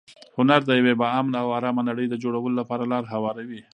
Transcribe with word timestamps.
هنر 0.37 0.59
د 0.65 0.69
یوې 0.79 0.93
با 1.01 1.07
امنه 1.19 1.37
او 1.43 1.49
ارامه 1.57 1.81
نړۍ 1.89 2.05
د 2.09 2.15
جوړولو 2.23 2.57
لپاره 2.59 2.83
لاره 2.91 3.07
هواروي. 3.13 3.61